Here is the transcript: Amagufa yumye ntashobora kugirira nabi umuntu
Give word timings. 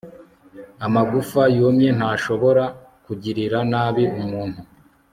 Amagufa 0.85 1.41
yumye 1.55 1.89
ntashobora 1.97 2.63
kugirira 3.05 3.59
nabi 3.71 4.03
umuntu 4.21 4.59